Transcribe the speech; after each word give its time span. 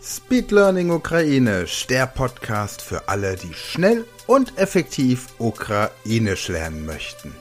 Speed 0.00 0.52
Learning 0.52 0.90
Ukrainisch, 0.92 1.88
der 1.88 2.06
Podcast 2.06 2.82
für 2.82 3.08
alle, 3.08 3.34
die 3.34 3.52
schnell 3.52 4.04
und 4.28 4.56
effektiv 4.56 5.26
Ukrainisch 5.38 6.46
lernen 6.46 6.86
möchten. 6.86 7.34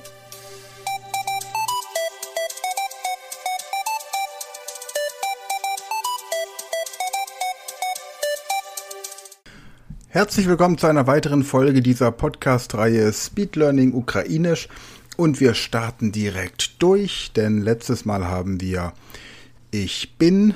Herzlich 10.07 10.47
willkommen 10.47 10.79
zu 10.79 10.87
einer 10.87 11.05
weiteren 11.05 11.43
Folge 11.43 11.83
dieser 11.83 12.11
Podcast-Reihe 12.11 13.13
Speed 13.13 13.55
Learning 13.55 13.93
Ukrainisch 13.93 14.67
und 15.15 15.39
wir 15.39 15.53
starten 15.53 16.11
direkt 16.11 16.81
durch, 16.81 17.31
denn 17.35 17.61
letztes 17.61 18.05
Mal 18.05 18.25
haben 18.25 18.59
wir 18.59 18.93
Ich 19.69 20.17
bin 20.17 20.55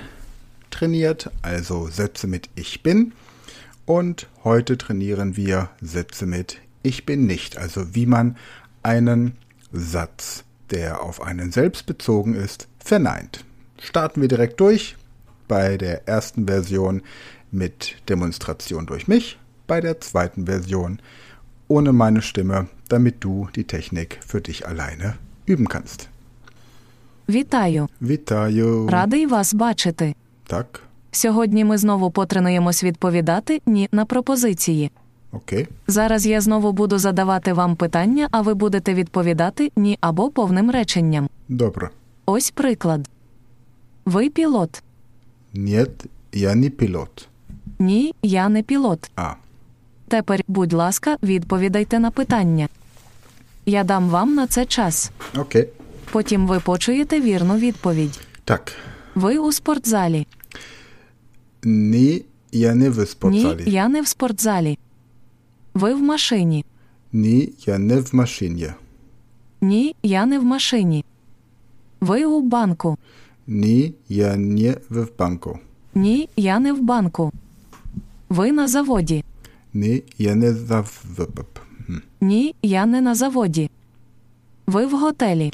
trainiert, 0.80 1.30
also 1.42 1.88
Sätze 1.88 2.26
mit 2.26 2.48
Ich 2.54 2.82
bin. 2.82 3.12
Und 3.84 4.28
heute 4.44 4.76
trainieren 4.76 5.36
wir 5.36 5.70
Sätze 5.80 6.26
mit 6.26 6.58
Ich 6.82 7.06
bin 7.06 7.26
nicht, 7.26 7.56
also 7.56 7.94
wie 7.94 8.06
man 8.06 8.36
einen 8.82 9.36
Satz, 9.72 10.44
der 10.70 11.02
auf 11.02 11.22
einen 11.22 11.52
selbst 11.52 11.86
bezogen 11.86 12.34
ist, 12.34 12.68
verneint. 12.78 13.44
Starten 13.78 14.20
wir 14.20 14.28
direkt 14.28 14.60
durch 14.60 14.96
bei 15.48 15.76
der 15.76 16.08
ersten 16.08 16.46
Version 16.46 17.02
mit 17.50 17.96
Demonstration 18.08 18.86
durch 18.86 19.06
mich, 19.08 19.38
bei 19.66 19.80
der 19.80 20.00
zweiten 20.00 20.46
Version 20.46 21.00
ohne 21.68 21.92
meine 21.92 22.22
Stimme, 22.22 22.68
damit 22.88 23.24
du 23.24 23.48
die 23.54 23.64
Technik 23.64 24.18
für 24.26 24.40
dich 24.40 24.66
alleine 24.66 25.16
üben 25.46 25.68
kannst. 25.68 26.08
Вітаю! 27.28 27.88
Вітаю. 28.02 28.86
Радий 28.88 29.26
вас 29.26 29.54
бачити. 29.54 30.14
Так, 30.51 30.79
Сьогодні 31.11 31.65
ми 31.65 31.77
знову 31.77 32.11
потренуємось 32.11 32.83
відповідати 32.83 33.61
ні 33.65 33.89
на 33.91 34.05
пропозиції. 34.05 34.91
окей. 35.31 35.67
Зараз 35.87 36.25
я 36.25 36.41
знову 36.41 36.71
буду 36.71 36.97
задавати 36.97 37.53
вам 37.53 37.75
питання, 37.75 38.27
а 38.31 38.41
ви 38.41 38.53
будете 38.53 38.93
відповідати 38.93 39.71
ні 39.75 39.97
або 40.01 40.29
повним 40.29 40.71
реченням. 40.71 41.29
Добре. 41.49 41.89
Ось 42.25 42.51
приклад. 42.51 43.09
Ви 44.05 44.29
пілот. 44.29 44.83
Нет, 45.53 46.05
я 46.33 46.55
не 46.55 46.69
пілот. 46.69 47.27
Ні, 47.79 48.13
я 48.23 48.49
не 48.49 48.63
пілот. 48.63 49.11
А, 49.15 49.33
Тепер, 50.07 50.41
будь 50.47 50.73
ласка, 50.73 51.17
відповідайте 51.23 51.99
на 51.99 52.11
питання. 52.11 52.67
Я 53.65 53.83
дам 53.83 54.09
вам 54.09 54.35
на 54.35 54.47
це 54.47 54.65
час. 54.65 55.11
окей. 55.37 55.69
Потім 56.11 56.47
ви 56.47 56.59
почуєте 56.59 57.21
вірну 57.21 57.55
відповідь. 57.57 58.19
Так. 58.43 58.73
Ви 59.15 59.37
у 59.37 59.51
спортзалі. 59.51 60.27
Ні, 61.63 62.25
я 62.51 62.75
не 62.75 62.89
в 62.89 63.07
спортзалі. 63.07 63.63
Ні, 63.65 63.71
я 63.71 63.89
не 63.89 64.01
в 64.01 64.07
спортзалі. 64.07 64.77
Ви 65.73 65.93
в 65.93 66.01
машині. 66.01 66.65
Ні, 67.13 67.53
я 67.65 67.77
не 67.77 67.99
в 67.99 68.15
машині. 68.15 68.67
Ні, 69.61 69.95
я 70.03 70.25
не 70.25 70.39
в 70.39 70.43
машині. 70.43 71.05
Ви 72.01 72.25
у 72.25 72.41
банку. 72.41 72.97
Ні, 73.47 73.93
я 74.09 74.35
не 74.35 74.75
в 74.89 75.07
банку. 75.19 75.59
Ні, 75.95 76.29
я 76.35 76.59
не 76.59 76.73
в 76.73 76.81
банку. 76.81 77.31
Ви 78.29 78.51
на 78.51 78.67
заводі. 78.67 79.23
Ні, 79.73 80.03
я 80.17 80.35
не 80.35 80.53
за. 80.53 80.85
Ні, 82.21 82.55
я 82.61 82.85
не 82.85 83.01
на 83.01 83.15
заводі. 83.15 83.69
Ви 84.67 84.85
в 84.85 84.91
готелі. 84.91 85.53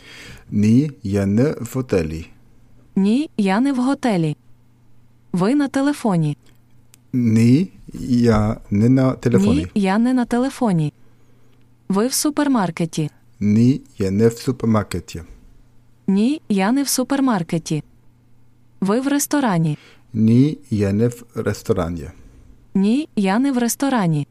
Ні, 0.52 0.91
я 1.03 1.25
не 1.25 1.52
в 1.52 1.72
готелі. 1.73 2.28
Ні, 2.95 3.30
я 3.38 3.59
не 3.59 3.73
в 3.73 3.75
готелі. 3.78 4.35
Ви 5.38 5.56
на 5.56 5.68
телефоні. 5.68 6.38
Ні, 7.14 7.70
я 8.10 8.58
не 8.72 8.90
на 8.90 9.14
телефоні. 9.14 9.56
Ні, 9.76 9.82
я 9.82 9.98
не 9.98 10.14
на 10.14 10.26
телефоні. 10.26 10.94
Ви 11.90 12.08
в 12.08 12.14
супермаркеті. 12.14 13.10
Ні, 13.40 13.82
я 13.97 14.12
не 14.12 14.28
в 14.28 14.38
супермаркеті. 14.38 15.24
Ні, 16.08 16.42
я 16.50 16.72
не 16.72 16.84
в 16.84 16.88
супермаркеті. 16.88 17.84
Ви 18.81 19.00
в 19.00 19.08
ресторані. 19.08 19.78
Ні, 20.14 20.58
я 20.70 20.94
не 20.94 21.08
в 21.08 21.24
ресторані. 21.36 22.09
Ні, 22.76 23.09
я 23.16 23.40
не 23.40 23.52
в 23.52 23.58
ресторані. 23.58 24.28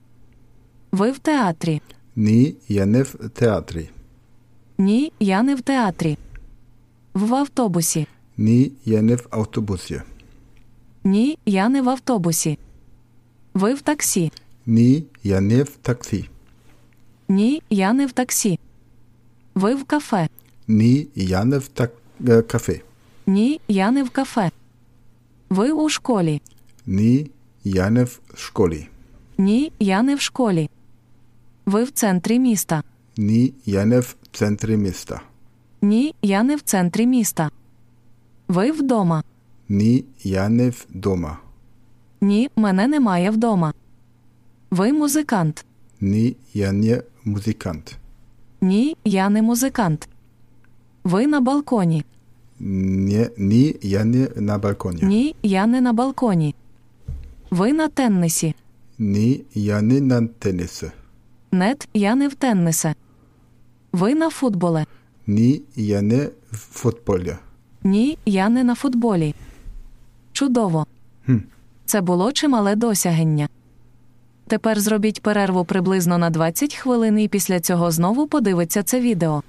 Ви 0.92 1.10
в 1.10 1.18
театрі. 1.18 1.82
Ні, 2.16 2.56
я 2.68 2.86
не 2.86 3.02
в 3.02 3.14
театрі. 3.28 3.88
Ні, 4.78 5.12
я 5.20 5.42
не 5.42 5.54
в 5.54 5.60
театрі. 5.60 6.18
В 7.14 7.34
автобусі. 7.34 8.06
Ні, 8.36 8.72
я 8.84 9.02
не 9.02 9.14
в 9.14 9.26
автобусі. 9.30 10.02
Ні, 11.06 11.38
я 11.46 11.68
не 11.68 11.82
в 11.82 11.88
автобусі. 11.88 12.58
Ви 13.54 13.74
в 13.74 13.82
таксі. 13.82 14.32
Ні, 14.66 15.04
я 15.22 15.40
не 15.40 15.62
в 15.62 15.70
таксі. 15.70 16.28
Ні, 17.28 17.62
я 17.70 17.92
не 17.92 18.06
в 18.06 18.12
таксі. 18.12 18.58
Ви 19.54 19.74
в 19.74 19.84
кафе. 19.84 20.28
Ні, 20.68 21.08
я 21.14 21.44
не 21.44 21.58
в 21.58 21.68
так... 21.68 21.92
е, 22.28 22.42
кафе. 22.42 22.80
Ні, 23.26 23.60
я 23.68 23.90
не 23.90 24.02
в 24.02 24.10
кафе. 24.10 24.50
Ви 25.50 25.72
у 25.72 25.88
школі. 25.88 26.42
Ні, 26.86 27.30
я 27.64 27.90
не 27.90 28.04
в 28.04 28.20
школі. 28.34 28.88
Ні, 29.38 29.72
я 29.78 30.02
не 30.02 30.14
в 30.14 30.20
школі. 30.20 30.70
Ви 31.66 31.84
в 31.84 31.90
центрі 31.90 32.38
міста. 32.38 32.82
Ні, 33.16 33.54
я 33.66 33.84
не 33.84 34.00
в 34.00 34.16
центрі 34.32 34.76
міста. 34.76 35.20
Ні, 35.82 36.14
я 36.22 36.42
не 36.42 36.56
в 36.56 36.60
центрі 36.60 37.06
міста. 37.06 37.50
Ви 38.48 38.70
вдома. 38.72 39.22
Ні, 39.68 40.04
я 40.24 40.48
не 40.48 40.70
вдома. 40.70 41.38
Ні, 42.20 42.50
мене 42.56 42.86
немає 42.88 43.30
вдома. 43.30 43.74
Ви 44.70 44.92
музикант. 44.92 45.64
Ні, 46.00 46.36
я 46.54 46.72
не 46.72 47.02
музикант. 47.24 47.96
Ні, 48.60 48.96
я 49.04 49.28
не 49.28 49.42
музикант. 49.42 50.08
Ви 51.04 51.26
на 51.26 51.40
балконі. 51.40 52.04
Ні, 52.60 53.26
ні, 53.38 53.76
я 53.82 54.04
не 54.04 54.28
на 54.36 54.58
балконі. 54.58 55.02
Ні, 55.02 55.34
я 55.42 55.66
не 55.66 55.80
на 55.80 55.92
балконі. 55.92 56.54
Ви 57.50 57.72
на 57.72 57.88
теннисі. 57.88 58.54
Ні, 58.98 59.44
я 59.54 59.82
не 59.82 60.00
на 60.00 60.26
тенісі. 60.26 60.90
Нет, 61.52 61.88
я 61.94 62.14
не 62.14 62.28
в 62.28 62.34
теннисе. 62.34 62.94
Ви 63.92 64.14
на 64.14 64.30
футболе. 64.30 64.86
Ні, 65.26 65.62
я 65.76 66.02
не 66.02 66.28
в 66.52 66.56
футболі. 66.56 67.36
Ні, 67.84 68.18
я 68.26 68.48
не 68.48 68.64
на 68.64 68.74
футболі. 68.74 69.34
Чудово. 70.36 70.86
Хм. 71.26 71.38
Це 71.84 72.00
було 72.00 72.32
чимале 72.32 72.76
досягнення. 72.76 73.48
Тепер 74.46 74.80
зробіть 74.80 75.22
перерву 75.22 75.64
приблизно 75.64 76.18
на 76.18 76.30
20 76.30 76.74
хвилин 76.74 77.18
і 77.18 77.28
після 77.28 77.60
цього 77.60 77.90
знову 77.90 78.26
подивиться 78.26 78.82
це 78.82 79.00
відео. 79.00 79.42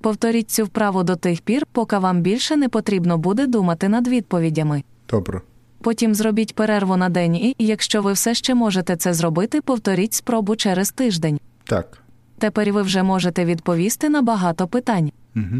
Повторіть 0.00 0.50
цю 0.50 0.64
вправу 0.64 1.02
до 1.02 1.16
тих 1.16 1.40
пір, 1.40 1.66
поки 1.72 1.98
вам 1.98 2.20
більше 2.20 2.56
не 2.56 2.68
потрібно 2.68 3.18
буде 3.18 3.46
думати 3.46 3.88
над 3.88 4.08
відповідями. 4.08 4.82
Добре. 5.08 5.40
Потім 5.80 6.14
зробіть 6.14 6.54
перерву 6.54 6.96
на 6.96 7.08
день 7.08 7.36
і, 7.36 7.56
якщо 7.58 8.02
ви 8.02 8.12
все 8.12 8.34
ще 8.34 8.54
можете 8.54 8.96
це 8.96 9.14
зробити, 9.14 9.60
повторіть 9.60 10.14
спробу 10.14 10.56
через 10.56 10.90
тиждень. 10.90 11.40
Так. 11.64 11.98
Тепер 12.38 12.72
ви 12.72 12.82
вже 12.82 13.02
можете 13.02 13.44
відповісти 13.44 14.08
на 14.08 14.22
багато 14.22 14.66
питань. 14.66 15.12
Угу. 15.36 15.56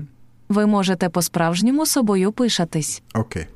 Ви 0.48 0.66
можете 0.66 1.08
по-справжньому 1.08 1.86
собою 1.86 2.32
пишатись. 2.32 3.03
Okay. 3.14 3.47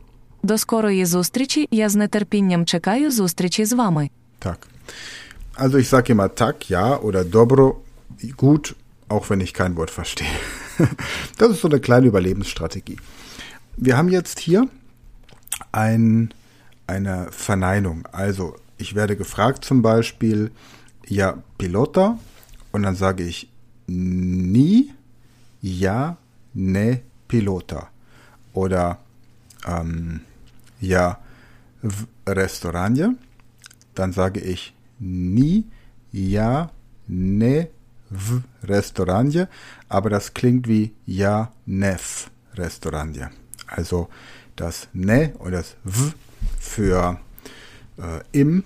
До 0.44 0.58
скорої 0.58 1.06
зустрічі. 1.06 1.68
Я 1.72 1.90
з 1.90 2.08
нетерпінням 2.08 2.66
чекаю 2.66 3.12
зустрічі 3.12 3.66
з 3.66 3.74
вами. 3.74 4.10
Tak. 4.40 4.68
Also 5.58 5.78
ich 5.78 5.90
sage 5.90 6.10
immer 6.14 6.30
tak, 6.30 6.70
ja 6.70 6.98
oder 6.98 7.24
dobro, 7.24 7.66
gut, 8.38 8.76
auch 9.08 9.30
wenn 9.30 9.42
ich 9.42 9.54
kein 9.54 9.76
Wort 9.78 9.90
verstehe. 9.90 10.38
Das 11.38 11.50
ist 11.52 11.62
so 11.62 11.70
eine 11.70 11.80
kleine 11.80 12.08
Überlebensstrategie. 12.08 13.00
Wir 13.78 13.98
haben 13.98 14.10
jetzt 14.10 14.40
hier 14.40 14.68
ein, 15.72 16.34
eine 16.88 17.28
Verneinung. 17.32 18.08
Also 18.12 18.56
ich 18.78 18.96
werde 18.96 19.16
gefragt 19.16 19.64
zum 19.64 19.82
Beispiel, 19.82 20.52
ja, 21.08 21.38
Pilota, 21.58 22.20
und 22.72 22.84
dann 22.84 22.96
sage 22.96 23.24
ich 23.24 23.50
nie, 23.88 24.94
ja, 25.62 26.18
ne, 26.54 27.02
Pilota. 27.28 27.90
Oder 28.54 29.00
ähm, 29.66 30.22
ja, 30.81 31.19
w 31.83 32.07
Restaurant 32.27 33.17
dann 33.95 34.13
sage 34.13 34.41
ich 34.41 34.75
nie, 34.99 35.65
ja, 36.13 36.71
ne, 37.07 37.69
w 38.09 38.41
Restaurant, 38.63 39.49
aber 39.89 40.11
das 40.11 40.35
klingt 40.35 40.67
wie 40.69 40.93
ja, 41.07 41.53
nef 41.67 42.31
Restaurant. 42.55 43.19
Also 43.67 44.09
das 44.57 44.89
ne 44.93 45.33
und 45.39 45.53
das 45.53 45.77
w 45.85 46.13
für 46.59 47.21
äh, 47.99 48.21
im, 48.33 48.65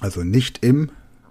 also 0.00 0.24
nicht 0.24 0.64
im, 0.64 0.90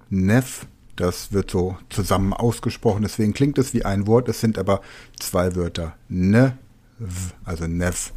nef, 0.09 0.67
das 0.95 1.31
wird 1.31 1.51
so 1.51 1.77
zusammen 1.89 2.33
ausgesprochen, 2.33 3.03
deswegen 3.03 3.33
klingt 3.33 3.57
es 3.57 3.73
wie 3.73 3.85
ein 3.85 4.07
Wort, 4.07 4.29
es 4.29 4.39
sind 4.39 4.57
aber 4.57 4.81
zwei 5.19 5.55
Wörter, 5.55 5.95
ne, 6.07 6.57
w, 6.97 7.31
also 7.43 7.67
nef. 7.67 8.13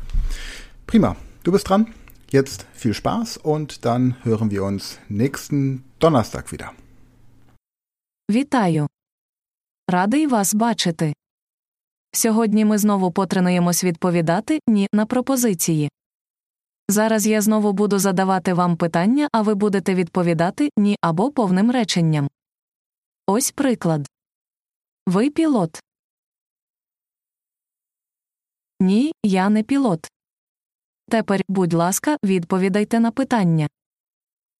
Prima, 0.86 1.16
du 1.44 1.52
bist 1.52 1.68
dran. 1.68 1.94
Jetzt 2.30 2.66
viel 2.72 2.94
Spaß 2.94 3.38
und 3.38 3.84
dann 3.84 4.16
hören 4.24 4.50
wir 4.50 4.62
uns 4.64 4.98
nächsten 5.08 5.84
Donnerstag 5.98 6.52
wieder. 6.52 6.70
Вітаю! 8.30 8.86
Радий 9.88 10.26
вас 10.26 10.54
бачити. 10.54 11.14
Сьогодні 12.12 12.64
ми 12.64 12.78
знову 12.78 13.12
потренуємось 13.12 13.84
відповідати 13.84 14.60
ні 14.66 14.86
на 14.92 15.06
пропозиції. 15.06 15.90
Зараз 16.88 17.26
я 17.26 17.40
знову 17.40 17.72
буду 17.72 17.98
задавати 17.98 18.54
вам 18.54 18.76
питання, 18.76 19.28
а 19.32 19.42
ви 19.42 19.54
будете 19.54 19.94
відповідати 19.94 20.70
ні 20.76 20.96
або 21.00 21.30
повним 21.30 21.70
реченням. 21.70 22.28
Ось 23.26 23.50
приклад. 23.50 24.08
Ви 25.06 25.30
пілот. 25.30 25.80
Ні, 28.80 29.12
я 29.24 29.48
не 29.48 29.62
пілот. 29.62 30.10
Тепер, 31.10 31.42
будь 31.48 31.72
ласка, 31.72 32.16
відповідайте 32.24 33.00
на 33.00 33.10
питання. 33.10 33.68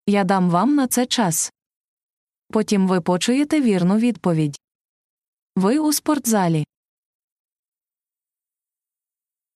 Я 0.07 0.25
дам 0.25 0.51
вам 0.51 0.75
на 0.75 0.87
це 0.87 1.07
час. 1.07 1.53
Потім 2.49 2.89
ви 2.89 3.01
почуєте 3.01 3.61
вірну 3.61 3.97
відповідь. 3.97 4.61
Ви 5.57 5.79
у 5.79 5.93
спортзалі. 5.93 6.67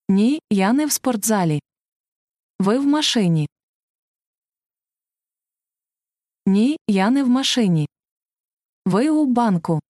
Ні, 0.08 0.41
я 0.50 0.73
не 0.73 0.87
в 0.87 0.93
спортзалі. 0.93 1.61
Ви 2.58 2.79
в 2.79 2.87
машині. 2.87 3.49
Ні, 6.46 6.76
я 6.88 7.11
не 7.11 7.25
в 7.25 7.29
машині. 7.29 7.88
Ви 8.87 9.11
у 9.11 9.26
банку. 9.26 9.81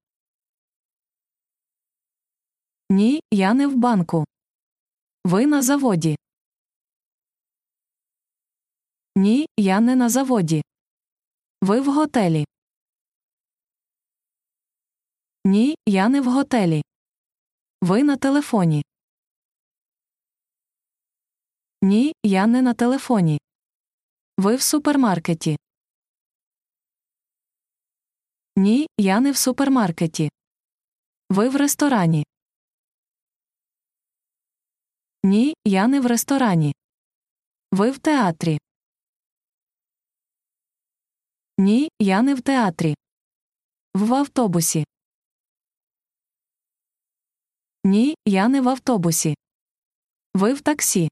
Ні, 2.90 3.20
я 3.30 3.54
не 3.54 3.66
в 3.66 3.76
банку. 3.76 4.24
Ви 5.24 5.46
на 5.46 5.62
заводі. 5.62 6.16
Ні, 9.16 9.46
я 9.56 9.80
не 9.80 9.96
на 9.96 10.08
заводі. 10.08 10.62
Ви 11.60 11.80
в 11.80 11.94
готелі. 11.94 12.44
Ні, 15.44 15.74
я 15.86 16.08
не 16.08 16.20
в 16.20 16.24
готелі. 16.24 16.82
Ви 17.80 18.02
на 18.02 18.16
телефоні. 18.16 18.84
Ні, 21.82 22.12
я 22.22 22.46
не 22.46 22.62
на 22.62 22.74
телефоні. 22.74 23.40
Ви 24.38 24.56
в 24.56 24.62
супермаркеті. 24.62 25.56
Ні, 28.56 28.86
я 28.98 29.20
не 29.20 29.32
в 29.32 29.36
супермаркеті. 29.36 30.30
Ви 31.30 31.48
в 31.48 31.56
ресторані. 31.56 32.26
Ні, 35.22 35.54
я 35.64 35.86
не 35.88 36.00
в 36.00 36.06
ресторані. 36.06 36.74
Ви 37.72 37.90
в 37.90 37.98
театрі. 37.98 38.58
Ні, 41.58 41.88
я 42.00 42.22
не 42.22 42.34
в 42.34 42.40
театрі. 42.40 42.94
В 43.94 44.14
автобусі. 44.14 44.84
Ні, 47.84 48.14
я 48.26 48.48
не 48.48 48.60
в 48.60 48.68
автобусі. 48.68 49.34
Ви 50.34 50.54
в 50.54 50.60
таксі. 50.60 51.08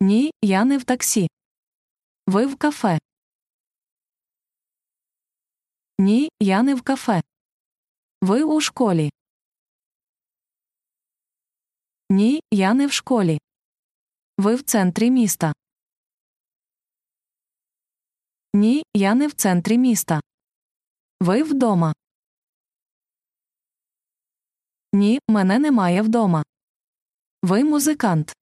Ні, 0.00 0.30
я 0.42 0.64
не 0.64 0.78
в 0.78 0.84
таксі. 0.84 1.28
Ви 2.26 2.46
в 2.46 2.56
кафе. 2.56 2.98
Ні, 5.98 6.28
я 6.40 6.62
не 6.62 6.74
в 6.74 6.82
кафе. 6.82 7.22
Ви 8.22 8.44
у 8.44 8.60
школі. 8.60 9.10
Ні, 12.10 12.40
я 12.50 12.74
не 12.74 12.86
в 12.86 12.92
школі. 12.92 13.38
Ви 14.38 14.54
в 14.54 14.62
центрі 14.62 15.10
міста. 15.10 15.52
Ні, 18.56 18.82
я 18.94 19.14
не 19.14 19.26
в 19.26 19.32
центрі 19.32 19.78
міста. 19.78 20.20
Ви 21.20 21.42
вдома. 21.42 21.94
Ні, 24.92 25.18
мене 25.28 25.58
немає 25.58 26.02
вдома. 26.02 26.42
Ви 27.42 27.64
музикант. 27.64 28.32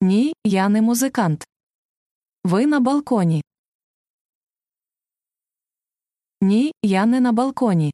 Ні, 0.00 0.32
я 0.44 0.68
не 0.68 0.82
музикант. 0.82 1.44
Ви 2.44 2.66
на 2.66 2.80
балконі. 2.80 3.42
Ні, 6.40 6.72
я 6.82 7.06
не 7.06 7.20
на 7.20 7.32
балконі. 7.32 7.92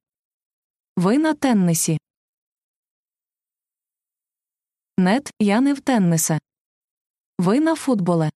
Ви 0.97 1.19
на 1.19 1.35
теннисі. 1.35 1.99
Нет, 4.99 5.31
я 5.39 5.61
не 5.61 5.75
в 5.75 5.81
теннисе. 5.81 6.39
Ви 7.39 7.61
на 7.61 7.75
футболе. 7.75 8.31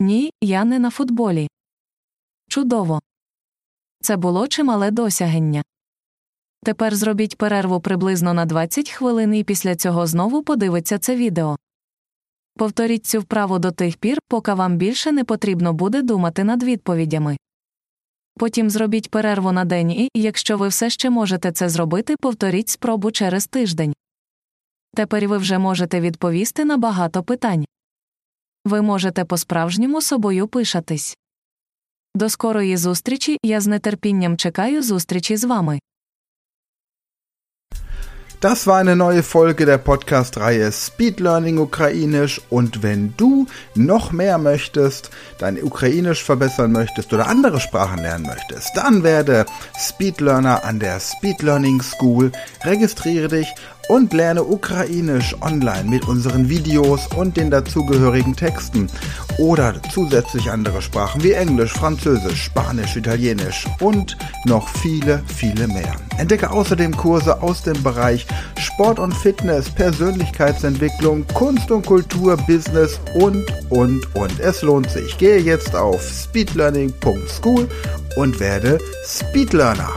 Ні, 0.00 0.32
я 0.40 0.64
не 0.64 0.78
на 0.78 0.90
футболі. 0.90 1.48
Чудово. 2.48 3.00
Це 4.02 4.16
було 4.16 4.48
чимале 4.48 4.90
досягнення. 4.90 5.62
Тепер 6.64 6.96
зробіть 6.96 7.36
перерву 7.36 7.80
приблизно 7.80 8.34
на 8.34 8.44
20 8.44 8.90
хвилин 8.90 9.34
і 9.34 9.44
після 9.44 9.76
цього 9.76 10.06
знову 10.06 10.42
подивиться 10.42 10.98
це 10.98 11.16
відео. 11.16 11.56
Повторіть 12.56 13.06
цю 13.06 13.20
вправу 13.20 13.58
до 13.58 13.70
тих 13.70 13.96
пір, 13.96 14.18
поки 14.28 14.52
вам 14.52 14.76
більше 14.76 15.12
не 15.12 15.24
потрібно 15.24 15.72
буде 15.72 16.02
думати 16.02 16.44
над 16.44 16.62
відповідями. 16.62 17.36
Потім 18.38 18.70
зробіть 18.70 19.10
перерву 19.10 19.52
на 19.52 19.64
день 19.64 19.90
і, 19.90 20.08
якщо 20.14 20.56
ви 20.56 20.68
все 20.68 20.90
ще 20.90 21.10
можете 21.10 21.52
це 21.52 21.68
зробити, 21.68 22.16
повторіть 22.20 22.68
спробу 22.68 23.10
через 23.10 23.46
тиждень. 23.46 23.94
Тепер 24.94 25.28
ви 25.28 25.38
вже 25.38 25.58
можете 25.58 26.00
відповісти 26.00 26.64
на 26.64 26.76
багато 26.76 27.22
питань. 27.22 27.64
Ви 28.65 28.81
можете 28.81 29.25
по-справжньому 29.25 30.01
собою 30.01 30.47
пишатись. 30.47 31.17
До 32.15 32.29
скорої 32.29 32.77
зустрічі 32.77 33.37
я 33.43 33.61
з 33.61 33.79
нетерпінням 33.79 34.37
чекаю 34.37 34.83
зустрічі 34.83 35.37
з 35.37 35.43
вами. 35.43 35.79
Das 38.41 38.67
war 38.67 38.77
eine 38.77 38.95
neue 38.95 39.23
Folge 39.23 39.65
der 39.65 39.79
Podcast-Reihe 39.79 40.71
Speed 40.71 41.19
Learning 41.19 41.57
Ukrainisch 41.57 42.41
und 42.49 42.83
wenn 42.83 43.13
du 43.17 43.47
noch 43.73 44.11
mehr 44.11 44.37
möchtest, 44.37 45.09
dein 45.39 45.63
Ukrainisch 45.63 46.21
verbessern 46.23 46.71
möchtest 46.71 47.11
oder 47.13 47.27
andere 47.27 47.59
Sprachen 47.59 47.99
lernen 47.99 48.27
möchtest, 48.27 48.69
dann 48.75 49.03
werde 49.03 49.45
Speed 49.79 50.21
Learner 50.21 50.63
an 50.63 50.79
der 50.79 50.99
Speed 50.99 51.41
Learning 51.41 51.81
School, 51.81 52.31
registriere 52.63 53.29
dich 53.29 53.47
und 53.90 54.12
lerne 54.12 54.44
Ukrainisch 54.44 55.34
online 55.40 55.90
mit 55.90 56.06
unseren 56.06 56.48
Videos 56.48 57.08
und 57.16 57.36
den 57.36 57.50
dazugehörigen 57.50 58.36
Texten 58.36 58.86
oder 59.36 59.74
zusätzlich 59.92 60.48
andere 60.48 60.80
Sprachen 60.80 61.24
wie 61.24 61.32
Englisch, 61.32 61.72
Französisch, 61.72 62.44
Spanisch, 62.44 62.94
Italienisch 62.94 63.66
und 63.80 64.16
noch 64.44 64.68
viele, 64.68 65.24
viele 65.26 65.66
mehr. 65.66 65.96
Entdecke 66.18 66.50
außerdem 66.50 66.96
Kurse 66.96 67.42
aus 67.42 67.64
dem 67.64 67.82
Bereich 67.82 68.28
Sport 68.60 69.00
und 69.00 69.12
Fitness, 69.12 69.68
Persönlichkeitsentwicklung, 69.68 71.26
Kunst 71.34 71.72
und 71.72 71.84
Kultur, 71.84 72.36
Business 72.46 73.00
und, 73.14 73.44
und, 73.70 74.06
und. 74.14 74.38
Es 74.38 74.62
lohnt 74.62 74.88
sich. 74.88 75.18
Gehe 75.18 75.38
jetzt 75.38 75.74
auf 75.74 76.00
speedlearning.school 76.00 77.68
und 78.16 78.38
werde 78.38 78.78
Speedlearner. 79.04 79.90